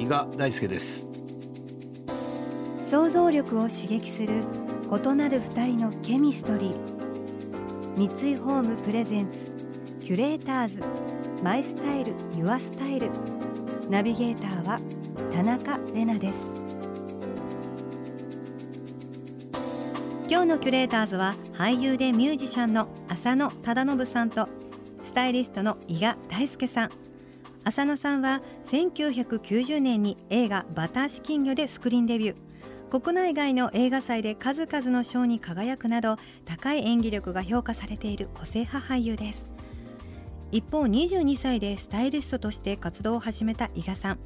[0.00, 1.06] 伊賀大輔です。
[2.88, 4.42] 想像力を刺激する
[4.90, 8.08] 異なる二人のケミストリー。
[8.08, 9.52] 三井ホームプレゼンツ
[10.00, 10.80] キュレーターズ
[11.44, 13.10] マイスタイルユアスタイル。
[13.90, 14.80] ナビゲーターは
[15.34, 16.54] 田中れなです。
[20.30, 24.48] 今日のキュレーターズは俳優でミュージシャンの浅野忠信さんと
[25.04, 26.90] スタイリストの伊賀大輔さん。
[27.64, 33.00] 浅野さんは1990年に映画「バタ足金魚」でスクリーンデビュー。
[33.00, 39.52] 国内外の映画祭で数々の賞に輝くなど高い演技力が評価されている個性派俳優です。
[40.50, 44.18] 一方22歳でスタイリストとして活動を始めた伊賀さん。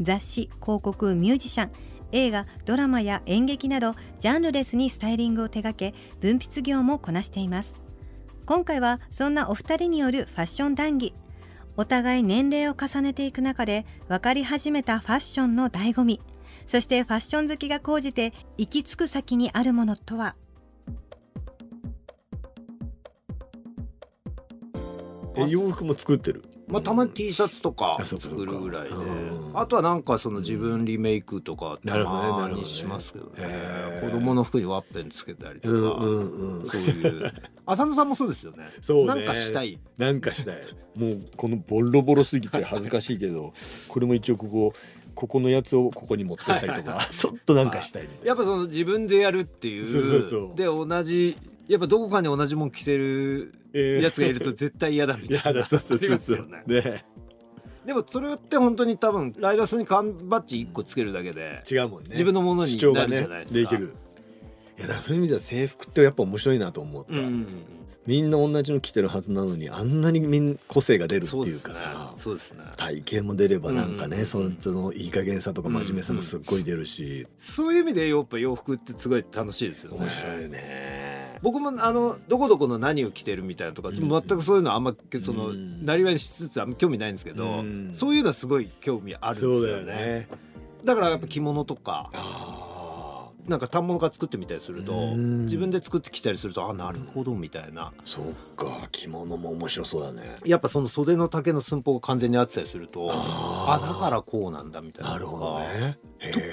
[0.00, 1.70] 雑誌広告ミュージシャン。
[2.12, 7.72] 映画ドラマや演劇などジャンルレスにスタイリングを手掛け分泌業もこなしています。
[8.46, 11.12] 今回はそんなお二人によるファッション談義。
[11.80, 16.20] お互い年齢を重ねていく中で分かり始めたファッションの醍醐味
[16.66, 20.34] そしてファッション好きが高じて行き着く先にあるものとは？
[25.36, 26.44] え洋服も作ってる。
[26.70, 28.90] まあたまに T シャツとか作るぐらいで。
[28.90, 29.58] うん。
[29.58, 34.00] あとはなんかその自分リメイクとかたまにしますけどね。
[34.00, 36.66] 子供の服にワッペンつけたりとかうんうんうん。
[36.66, 37.32] そういう。
[37.66, 38.64] 浅野さんもそうですよね。
[38.80, 39.06] そうね。
[39.06, 39.78] なんかしたい。
[39.98, 40.56] なんかしたい。
[40.96, 43.52] もうこのボロボロすぎて恥ずかしいけど
[43.88, 44.72] これも一応ここ
[45.14, 48.26] ここのやつをここに持ってったりとかちょっとなんかしたいみたいな。
[48.28, 49.86] やっぱその自分でやるっていう。
[49.86, 50.56] そうそうそう。
[50.56, 51.36] で同じ
[51.70, 54.02] やっぱどこかに同じもん着せるえー。
[54.02, 55.50] やつがいると絶対嫌だみたいな。
[55.52, 56.48] いやだそうそうそうそう。
[56.66, 56.82] ね。
[56.82, 57.04] ね。
[57.86, 62.08] でもそれって本当に多分ライダースに缶バッジ1個つけるだけで違うもんね。
[62.10, 63.54] 自分のものになるじゃないですか。
[63.54, 63.94] できる。
[64.78, 67.46] いやだからそういう意味では制服ってやっぱ面白いなと思った、うんうんうん。
[68.06, 72.14] みんな同じの着てるはずなのにあんなにみん個性が出るっていうかさ。
[72.16, 72.64] そうですね。
[72.76, 79.98] 体型も出ればなんかね、うんそのそのいい加減さとか真面目さもすっごい出るし、そういう意味でやっぱ洋服ってすごい楽しいですよね。
[80.00, 81.09] 面白いね
[81.42, 83.94] 僕もあのどこどこの何を着てるみたいなとか、ん。
[83.94, 85.84] 全くそういうのあんまその、うん。
[85.84, 87.90] なりわいにしつつあんま興味ないんですけど、うん。
[87.92, 89.60] そういうのはすごい興味あるんですよね。
[89.60, 90.28] そうだよね。
[90.84, 95.44] だからやっぱ着物とかあなんか反物から作ってみたりするとうん。
[95.44, 97.92] 自分で作ってきたりするとあなるほどみたいな。
[97.98, 100.36] ーそうか着物も面白そうだね。
[100.44, 103.84] やっぱその袖の丈の寸法が完全に合ってたりするとあー。
[103.84, 105.98] あだからこうなんだみたいななるほどね。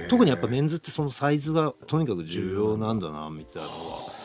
[0.10, 4.17] 特にやっぱメンズってそのサイズがとにかく重要なんだなみたいなのは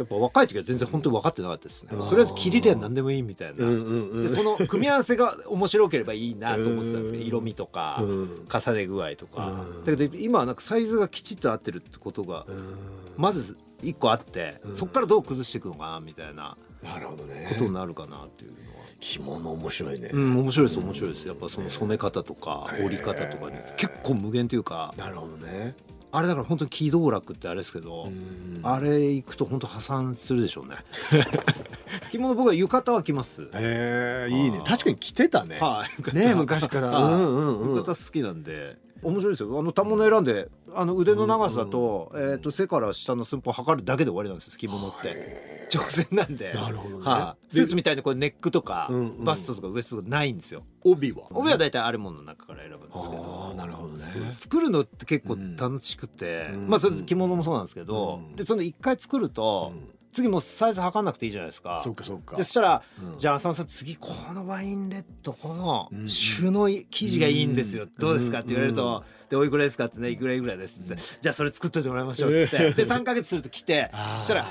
[0.00, 1.90] やっぱ若い時は全然本当に分かってなかったですね。
[1.90, 4.26] とりあえず着れりゃ何でもいいみたいな、うんうんうん。
[4.26, 8.46] でその組み合わせが面白ければいいなと思ってたんですけどうん色味とかうん。
[8.48, 9.50] 重ね具合とか。
[9.50, 9.84] うん。
[9.84, 12.78] だけど今はなんかサイズがきちっと合ってるってことがうん。
[13.18, 14.76] まず一個あってうん。
[14.76, 17.46] そこからどう崩していくのかなみたいななるほどね。
[17.50, 18.80] ことになるかなっていうのは。
[19.00, 21.28] 着物面白いね、うん、面白いです面白いです。
[21.28, 24.94] やっぱその染め方とか織り方とかに結構無限というか。
[24.96, 25.74] なるほどね
[26.12, 28.60] あれだから本当に機動楽ってあれですけど、うん。
[28.62, 30.76] あれ行くと本当破産するでしょうね
[32.10, 33.42] 着物僕は浴衣は着ます。
[33.54, 34.60] へえいいね。
[34.64, 35.58] 確かに着てたね。
[35.60, 36.16] はい。
[36.16, 36.88] ね昔から。
[36.88, 37.76] は いうんうんうん。
[37.76, 38.76] 浴衣好きなんで。
[39.02, 39.58] 面白いですよ。
[39.58, 45.68] あの反物選んであの腕の長さと,、えー、と背から下の寸法を測るだけで終わりなんですよ着物って。
[45.74, 46.52] 直線なんで。
[46.52, 47.04] なるほどね。
[47.04, 47.54] はい。
[47.54, 49.24] スーツみたいにこうネックとか、うんうん。
[49.24, 50.64] バストとかウエストないんですよ。
[50.84, 51.28] 帯は？
[51.30, 53.46] 帯は大体あるものの中から選ぶんですけど。
[53.48, 54.32] ああなるほどね。
[54.32, 56.68] 作るのって結構楽しくて、うん。
[56.68, 58.36] まあそれ着物もそうなんですけど、うん。
[58.36, 61.80] でその一回作ると、うん次もうサイズ測んなくていいじゃないですか。
[61.82, 62.36] そうかそうか。
[62.36, 63.18] でそしたら、うん。
[63.18, 66.06] じゃあ浅野さん次このワインレッドこのうん。
[66.06, 67.90] 種の生地がいいんですよ、うん。
[67.98, 74.46] どうですかって言われると、でおいくらですかってねいくらいくらですって、じゃあそれ作っといてもらいましょうっつって、えで3か月すると来てそしたら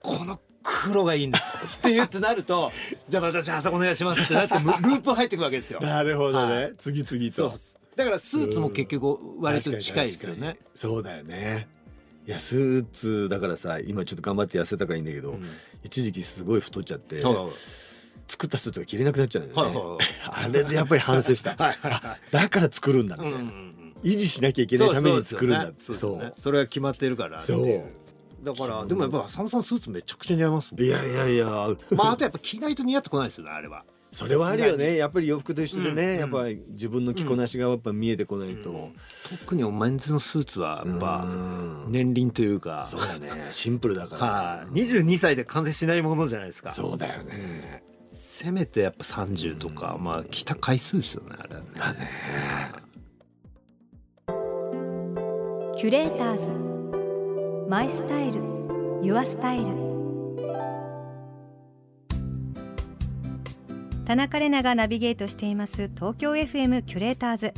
[0.00, 1.48] この黒がいいんですよ。
[1.78, 2.70] って言ってなると
[3.08, 5.80] じゃあまたじゃあ朝お願いしますってなってループ入っていくわけですよ。
[5.80, 6.74] なるほどね、はい。
[6.76, 7.58] 次々と。
[7.96, 10.58] だからスーツも結局割と近いですよね。
[10.74, 11.68] そうだよね
[12.26, 15.44] いやスーツだからさ今ちょっと頑張って痩せたからいいんだけど、うん。
[15.82, 17.22] 一時期すごい太っちゃって、
[18.28, 21.56] 作ったスーツが着れなくなっちゃうんだよね、 あれでやっぱり反省した。
[22.30, 23.94] だから作るんだみたいな、うんうんうん。
[24.02, 25.96] 維持しなきゃいけないために作るんだって。
[25.96, 27.82] そうそれは決まってるからそう。
[28.44, 31.46] だからでもやっぱ浅野さんスーツめちゃくちゃ似合いますもんいやいやいや。
[31.90, 34.96] まああとやっぱ着ないと似合ってこないですよねあれはそれはあるよね。
[34.96, 36.18] やっぱり洋服と一緒でね、うん。
[36.18, 38.92] やっぱり自分の着こなしがやっぱ見えてこないと、うん。
[39.40, 41.92] 特にメンズのスーツはやっぱうん。
[41.92, 42.84] 年輪というか。
[42.86, 43.48] そうだね。
[43.52, 44.80] シンプルだから、はい。
[44.82, 46.72] 22歳で完成しないものじゃないですか。
[46.72, 50.04] そうだよね、せめてやっぱ30とか、うん。
[50.04, 51.66] まあ着た回数ですよねあれはね。
[51.76, 52.10] だね。
[55.76, 57.68] キュレーターズ。
[57.70, 58.20] My Style.
[58.20, 58.40] Your
[59.02, 59.89] Style
[64.10, 67.54] 田中れながナビゲートしています東京 FM キュレーターズ。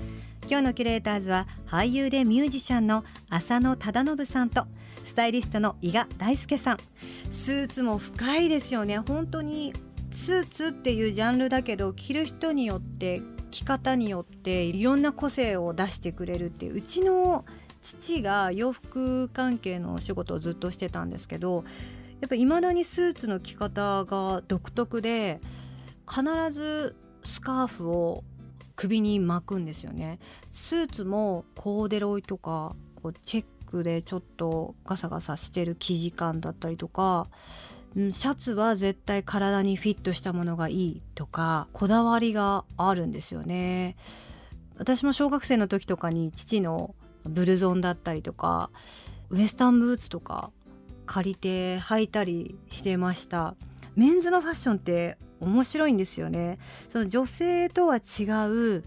[0.47, 4.67] 今日のキュレーターズは俳優でミュージシャンの浅野忠信さんと
[5.07, 6.79] スタイリストの伊賀大介さん。
[7.31, 8.99] スーツも深いですよね。
[8.99, 9.73] 本当に
[10.11, 16.75] スーツっていうジャンルだけど着る人によって着方によっていろんな個性を出してくれるっていう。
[16.75, 17.47] うちの
[17.83, 21.65] 父が洋服関係のお仕事をずっとしてたんですけど
[22.21, 25.41] やっぱいまだにスーツの着方が独特で
[26.09, 28.25] 必ずスカーフを
[28.77, 30.19] 首に巻くんですよね。
[30.51, 37.29] スーツもコーデロイとかこうチェックでちょっとガサガサしてる生地感だったりとか
[37.95, 43.97] シャツは絶対体にフィットしたものがいいとかこだわりがあるんですよね。
[44.79, 46.95] 私も小学生の時とかに父の
[47.25, 48.71] ブルゾンだったりとか
[49.31, 50.51] ウエスタンブーツとか
[51.07, 53.55] 借りて履いたりしてました。
[53.97, 56.59] メンズのファッションって面白いんですよね。
[56.89, 58.85] その女性とは違う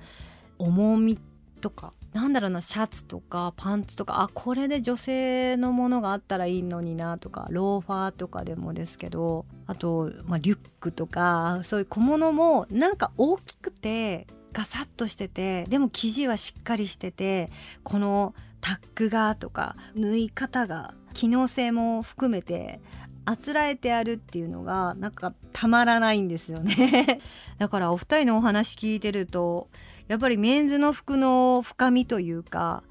[0.58, 1.20] 重み
[1.62, 17.52] とかなんだろうなシャツとかパンツとかあこれで女性のものがあったらいいのになとかローファーとかでもですけどあと、まあ、リュックとかそういう小物もなんか大きくてガサッとしててでも生地はしっかりしてて
[17.84, 22.80] このタックがとか縫い方が機能性も含めて
[23.26, 27.22] あつらえてあるっていうのがなんかたまらないんですよね。
[27.58, 29.70] だからお二人のお話聞いてると
[30.08, 32.84] やっぱりメンズの服の深みというか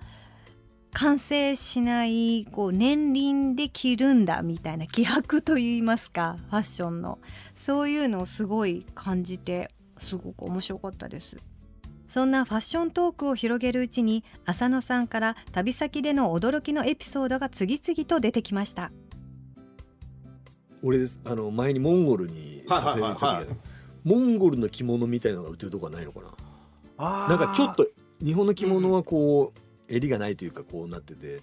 [0.93, 7.19] 完成しないこう年輪で着るんだみたいな気迫といいますかファッションの。
[7.55, 11.37] そういうのをすごい感じてすごく面白かったです。
[12.07, 18.93] そんなファッショントークを広げるうちに浅野さんから旅先での驚きのエピソードが次々と出てきました
[20.85, 23.57] 俺あの前にモンゴルに撮影で行った時だ
[24.05, 26.21] モンゴルの着物みたいなのが売ってるとこはないのか
[26.99, 27.29] な。
[27.29, 27.87] なんかちょっと
[28.23, 29.61] 日本の着物はこう、
[29.93, 31.41] 襟がないというかこうなってて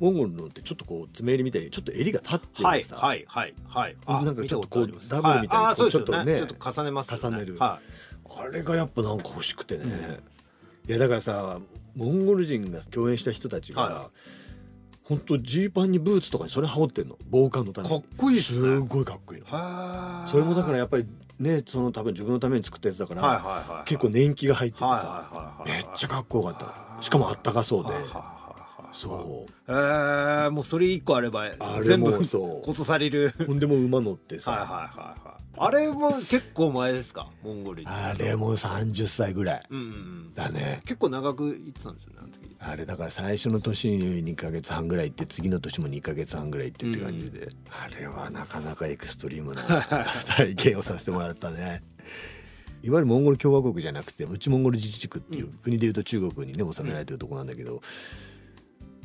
[0.00, 3.96] モンゴルのってちょっとこう爪襟みたいにちょっと襟が立ってはいるさ、はいはいはい。
[4.06, 7.36] なんかちょっとこうダブルみたいにはあそうですよこうちょっとねちょっと重ねますよね。
[7.36, 7.58] 重ねる。
[7.58, 7.80] は
[8.36, 9.84] あれがやっぱなんか欲しくてね、
[10.88, 11.60] いやだからさ
[11.94, 14.10] モンゴル人が共演した人たちが、はほ
[15.16, 17.16] んとジーパンにブーツとかにそれ羽織ってんの。
[17.30, 18.76] 防寒のためかっこいいですね。
[18.76, 19.46] すごいかっこいいの。
[19.46, 21.06] はそれもだからやっぱり
[21.38, 26.58] ねその多分自分のために作ったやつだから、結構年季が入っててさ、めっちゃかっこよかっ
[26.96, 27.02] た。
[27.02, 27.90] しかもあったかそうで。
[27.90, 28.33] はいはい
[28.94, 29.52] そう。
[29.68, 32.66] えー、もうそれ一個あればあれ全部もそう。
[32.66, 33.32] ことされる。
[33.46, 35.34] ほんでもう馬乗ってさ、はいはいはいはい。
[35.56, 37.30] あれも結構前ですか？
[37.42, 39.90] モンゴルあれもう30歳ぐらいうんうんう
[40.30, 40.34] ん。
[40.34, 40.80] だね。
[40.84, 42.56] 結構長く行ってたんですよねあの時。
[42.58, 49.62] あれだから最初の年に2ヶ月半ぐらい行って次の年も2ヶ月半ぐらい行ってって感じで、あれはなかなかエクストリームな
[50.26, 51.82] 体験をさせてもらったね。
[52.82, 55.52] いわゆるモンゴル共和国じゃなくて内モンゴル自治区っていう、うん。
[55.62, 57.80] 国でいうと中国にね収められてるとこなんだけど、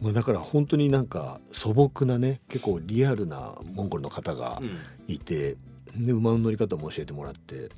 [0.01, 4.77] まあ、だから本当になんか素朴なね結構リアルなモンゴルの方がうん。
[5.07, 5.57] いて、
[5.95, 7.69] で馬の乗り方も教えてもらって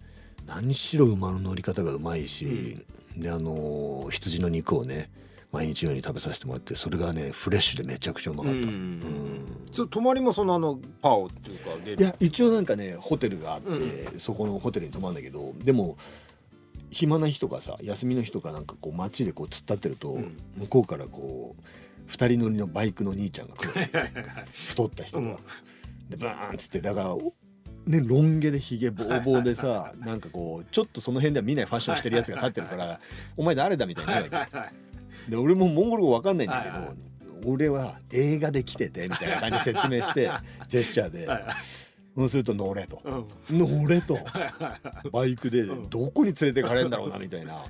[0.46, 2.86] 何しろ馬の乗り方がうまいし、
[3.16, 5.10] であのー羊の肉をね
[5.52, 8.60] 毎日のように食べさせてもらってそれがねフレッシュでめちゃくちゃうまかった。
[8.60, 15.98] うんうん泊まりもそのあのパオっていうかゲいや一応なんかねホテルがあって、そこのホテルに泊まるんだけどでも
[16.90, 20.38] 暇な日とかさ休みの日とかなんかこう街でこう突っ立ってると、うん。
[20.58, 21.64] 向こうからこう
[22.08, 23.72] 二人乗りのバイクの兄ちゃんが来る。
[24.68, 25.28] 太った人が。
[25.28, 25.38] うん。
[26.10, 27.16] でバーンっつってだから
[27.86, 33.00] ねロン毛でひげボーボーでさなんかこうちょっとその辺では見ないファッションしてるやつが立ってるから
[33.38, 35.32] 「お前誰だ?」みたいにわけ。
[35.32, 36.70] で俺もモンゴル語わかんないんだけ
[37.46, 40.32] ど、俺は映画で来ててみたいな感じで説明して
[40.68, 41.28] ジェスチャーで。
[42.14, 43.02] そうすると乗れと。
[43.06, 43.58] うん。
[43.58, 44.20] 乗れと。
[45.14, 45.90] バイクでうん。
[45.90, 47.64] どこに連れてかれんだろうなみたいな。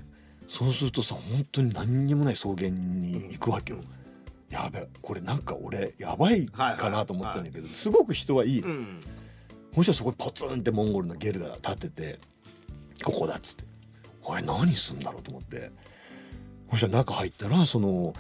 [0.47, 3.81] そうするとさ本当に何にもない草原に行くわけよ。
[4.51, 8.61] やべこれなんか俺やばいかなと思ったんだけどすごく人はいい。
[8.61, 9.01] のうん。
[9.73, 12.19] もしかそこにポツンってモンゴルのゲルが立ってて
[13.03, 13.63] ここだっつって。
[14.27, 15.71] あれ何すんだろうと思って。
[16.71, 18.13] そしたら中入ったらその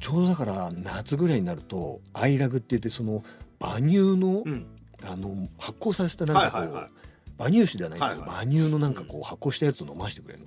[0.00, 3.24] ちょうどだから夏ぐらいになるとアイラグって言ってその
[3.60, 4.66] 馬乳の,、うん。
[5.04, 6.90] あの発酵させたなんかこう、はいはいはい。
[7.38, 10.46] 馬乳酒ではないけど、馬乳のなんかこう発酵したやつを飲ましてくれるの。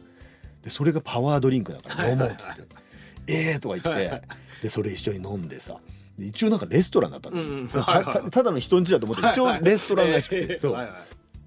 [0.63, 2.63] でそれがパワードリンクだから飲もうっつって
[3.29, 4.21] 「ええ!」とか言って
[4.61, 5.75] でそれ一緒に飲んでさ
[6.17, 10.89] 一応なんかレストランだったの、うんたただの人ん家だと思って一応レストランらしくて、そう、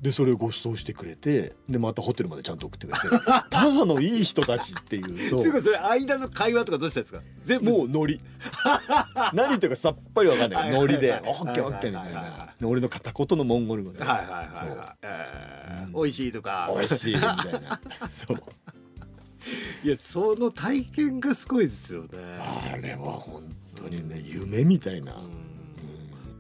[0.00, 5.42] でそれをご馳走してくれてでまたホテルまでちゃんと送ってくれて ただのいい人たちっていうそう。
[5.42, 7.20] ていうかそれ間の会話とかどうしたんですか？
[7.44, 7.70] 全部。
[7.70, 8.18] もうノリ。
[9.34, 10.70] 何言ってるかさっぱりわかんない。
[10.70, 12.48] けどノリで「オッケーオッケー」みたいな。
[12.64, 14.96] 俺の片言のモンゴル語で「はいはいはいはい。
[15.02, 17.80] えー、美味しい」とか「美味しい」みたいな。
[18.10, 18.42] そう
[19.84, 22.08] いやその体験がすごいですよね。
[22.38, 23.42] あれは本
[23.74, 25.28] 当にね夢みたいな、うん、い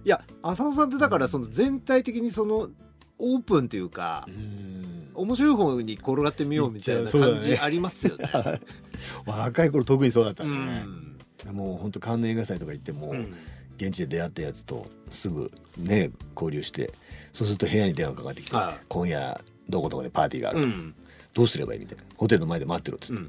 [0.04, 2.68] や浅野さんってだからその全体的にその
[3.18, 4.26] オープンというか
[5.14, 8.24] 面白い方に転がってみようみたいな感じありますよね。
[8.24, 8.60] ね
[9.26, 10.84] 若い頃特にそうだったね。
[11.46, 13.34] うん、もう本当関連映画祭とか行っても、うん、
[13.76, 16.92] 現地で出会ったやつとすぐね交流して
[17.32, 20.94] そうすると部屋に電話かかってきて、はい、今夜どこどこでパーティーがあると、うん、
[21.34, 22.04] どうすればいいみたいな。
[22.16, 23.22] ホテルの前で待ってろっつって。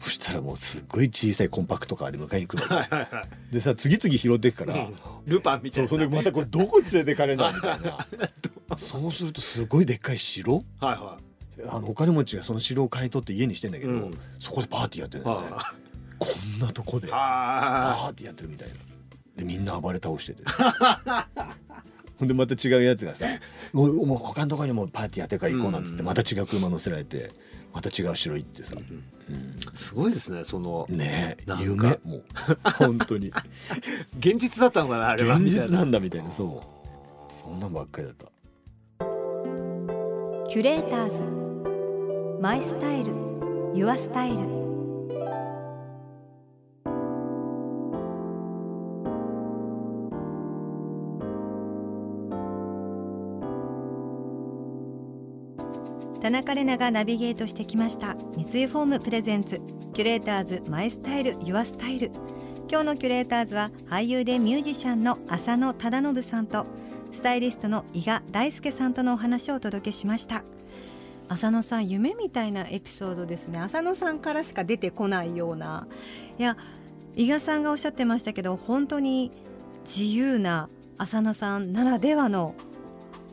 [0.00, 2.86] そしたらもうすっごい小さいコンパクトカーで迎えに来るわ
[3.50, 3.54] け。
[3.54, 5.88] でさ次々拾っていくから、うん、ルパンみたいな。
[5.88, 8.06] そうそれでまたこれどこに連れてかれんだみたいな。
[8.76, 11.18] そうするとすごいでっかい城、はいは
[11.58, 15.48] い、あのお金持ちがその城を買い取って家にしてんだけど、うん、そこでパーティーやってるんだよね、
[16.18, 18.74] こんなとこでパーティーやってるみたいな。
[19.36, 20.44] でみんな暴れ倒してて
[22.18, 23.26] ほ んでまた違うやつがさ
[23.72, 27.30] もうもう他のとこにもパーティーやってるから行こうなんつってまた違う車乗せられて
[27.72, 32.22] また違う城行ってさ、うん、すごいですねそのね夢もう。
[32.78, 33.32] 本当に。
[34.18, 35.36] 現実だったのかなあれは。
[35.36, 37.34] 現実なんだみたいなそう。
[37.34, 38.26] そんなんばっかりだった。
[40.48, 42.40] キュレーターズ。
[42.40, 43.12] マイスタイル。
[43.74, 44.63] ユアスタイル
[56.34, 58.16] 中れながナビゲートしてきました。
[58.36, 59.60] 三井ホーム presents。
[59.94, 62.10] キュレーターズ My Style Your Style。
[62.68, 66.66] 今日のキュレーターズは俳優でミュージシャンの浅野忠信さんと
[67.12, 70.42] スタイリストの伊賀大介さんとのお話をお届けしました。
[71.28, 73.60] 浅野さん夢みたいなエピソードですね。
[73.60, 75.86] 浅野さんからしか出てこないような。
[76.36, 76.56] いや
[77.14, 79.30] 伊賀さんがおっしゃってましたけど本当に
[79.84, 82.56] 自由な浅野さんならではの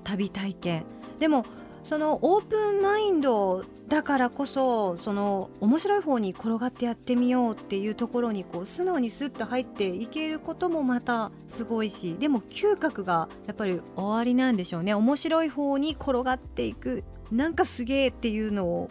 [0.04, 0.84] 旅体験。
[1.18, 1.46] でも
[1.92, 14.94] そのオープンマインドだからこそその面白い方に転がってやってみようっていうところにこう素直にスッと入っていけることもまたすごいしでも嗅覚がやっぱり終わりなんでしょうね。
[14.94, 18.90] 面白い方に転がっていくなんかすげえっていうのを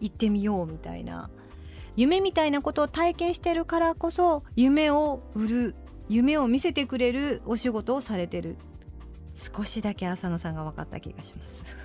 [0.00, 1.30] 言ってみようみたいな。
[1.94, 5.74] 夢みたいなことを体験してるからこそ夢を売る
[6.08, 8.56] 夢を見せてくれるお仕事をされてる。
[9.36, 11.83] 少しだけ浅野さんが分かった気がします。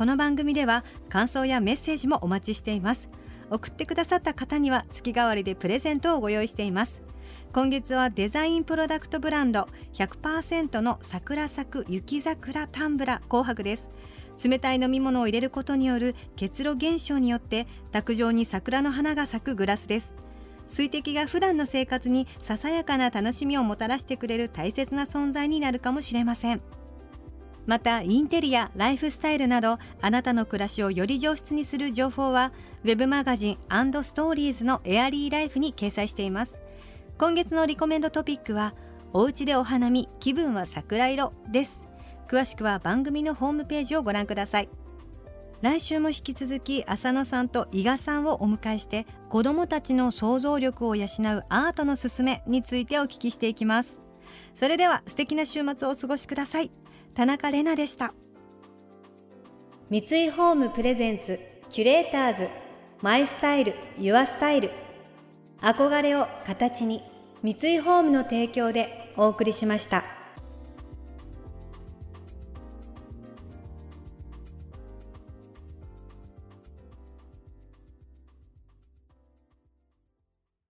[0.00, 3.10] この番組では感想やメッセージもお待ちしています。
[3.50, 7.02] 送ってくださった方には月替わりでプレゼントをご用意しています。
[7.52, 13.88] 今月はデザインプロダクトブランド100%の桜咲く雪桜タンブラ紅白です。
[14.42, 20.14] 冷たい飲み物を入れることによる結露現象によって卓上に桜の花が咲くグラスです。
[20.66, 26.62] 水滴が普段の生活にささやかな楽しみをもたらしてくれる大切な存在になるかもしれません。
[27.66, 32.52] またインテリアライフスタイルなどあなたの暮らしをより上質にする情報は
[32.84, 36.58] web マガジンストーリーズのエアリーライフに掲載しています。
[37.18, 38.74] 今月のリコメンドトピックは
[39.12, 41.82] おうちでお花見気分は桜色です。
[42.28, 44.68] 詳しくは番組のホームページをご覧ください。
[45.60, 51.06] 来週も引き続き浅野さんと伊賀さんをお迎えして子どもたちの想像力を養う
[51.50, 54.00] アートのすすめについてお聞きしていきます。
[54.54, 56.70] それでは素敵な週末をお過ごしください。
[57.14, 58.14] 田中れなでした
[59.90, 62.48] 三井ホームプレゼンツキュレーターズ
[63.02, 64.70] マイスタイルユアスタイル
[65.60, 67.02] 憧れを形に
[67.42, 70.19] 三井ホームの提供でお送りしました。